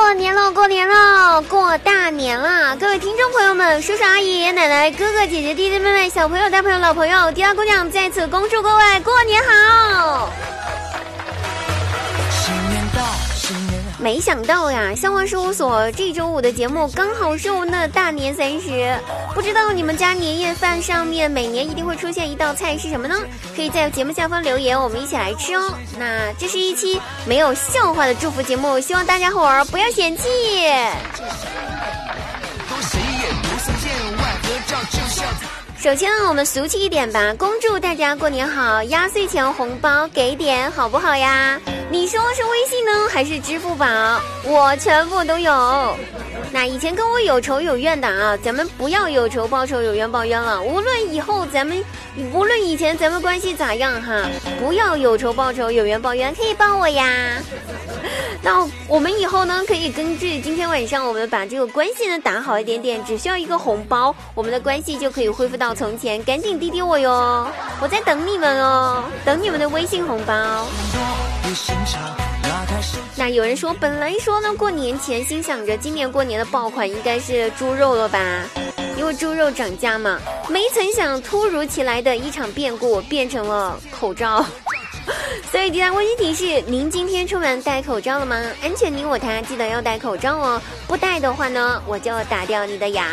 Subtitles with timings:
[0.00, 2.74] 过年喽，过年喽，过大年了！
[2.76, 10.30] 各位听众朋友们、叔叔阿姨、爷爷奶奶、哥哥姐姐、弟弟妹妹、小朋友、大朋友、老朋友、迪二姑娘在此恭祝各位过年好！
[12.30, 13.02] 新年到，
[13.34, 18.98] 新年没想到呀，相关事务所这周五的节目刚好是我们的大年三十。
[19.34, 23.14] 不知道你们家年夜饭上面每年一定会出现一道菜是什么呢？
[23.54, 25.74] 可以在节目下方留言，我们一起来吃哦。
[25.98, 30.22] 那这是一期没有笑话的祝福节目，希望大家伙儿不要嫌弃。
[35.80, 41.58] 首先，我们俗气一点吧，恭祝大家过年好，压岁钱红包给点好不好呀？
[41.90, 43.86] 你说是微信呢，还是支付宝？
[44.44, 45.96] 我全部都有。
[46.52, 50.60] 那以前跟我有仇有怨的啊，咱们不要有仇报仇，有怨报冤了。
[50.60, 51.82] 无论以后咱们，
[52.32, 57.38] 无论以前咱们关系咋样哈，不要有仇报仇，有缘报怨，可以帮我呀。
[58.42, 66.22] 那我们以后呢，可以根据今天晚上我们把这个关系呢打好一点点，只需要一个红包，我们的关系就可以恢复到从前。
[66.24, 67.46] 赶紧滴滴我哟，
[67.80, 70.66] 我在等你们哦，等你们的微信红包。
[73.16, 78.18] 那有人说，本来说呢，过年前心想着今年过年的爆款应该是猪肉了吧，
[79.00, 80.20] 因为猪肉涨价嘛。
[80.50, 84.44] 没曾想，突如其来的一场变故变成了口罩。
[85.50, 88.36] 所以，第三温馨提示：您今天出门戴口罩了吗？
[88.62, 90.60] 安全你我他，记得要戴口罩哦。
[90.86, 93.06] 不戴的话呢，我就打掉你的牙。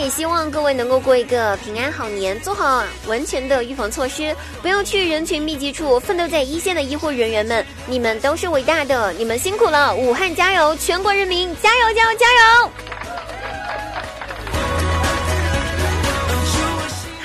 [0.00, 6.00] 也希望各位能够过一个平安好年，做好完全的预防措施，不要去人群密集处。
[6.00, 9.94] 奋斗在一线的医护人员们，你们都是伟大的，你们辛苦了！
[9.94, 12.89] 武汉加油，全国人民加油加油加油！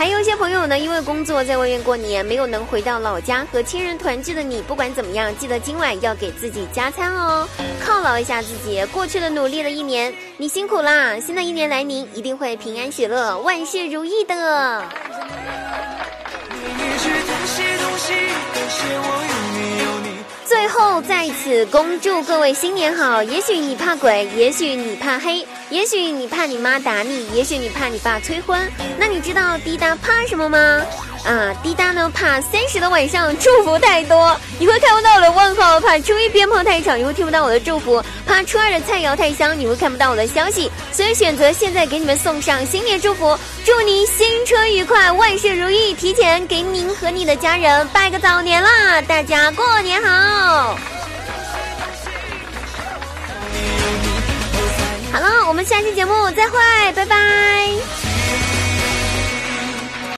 [0.05, 7.49] 还有一些朋友呢，因为工作在外面过年，没有能回到老家和亲人团聚的你，不管怎么样，记得今晚要给自己加餐哦，
[7.83, 8.85] 犒劳一下自己。
[8.93, 11.19] 过去的努力了一年，你辛苦啦！
[11.19, 14.83] 新的一年来临，一定会平安喜乐，万事如意的。
[20.65, 23.21] 最后在此恭祝各位新年好！
[23.21, 28.59] 也许你怕鬼，也许你怕黑，也许你怕你妈打你，也许你怕你爸催婚。
[28.97, 30.81] 那你知道滴答怕什么吗？
[31.23, 40.71] 啊，滴答呢怕三十的晚上祝福太多，你会看不到我的问候；怕初一鞭炮太吵，你会听不到我的祝福；怕初二的菜肴太香，你会看不到我的消息。
[40.91, 45.93] 所以选择现在给你们送上新年祝福，祝您新春愉快，万事如意。
[45.93, 50.14] 提前给您和你的家人拜个早年啦，大家过年好！
[55.47, 56.57] 我们下期节目再会
[56.95, 58.04] 拜拜。